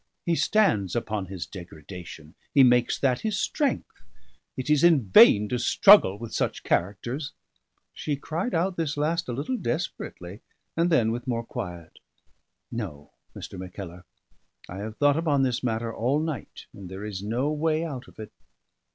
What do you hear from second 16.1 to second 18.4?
night, and there is no way out of it.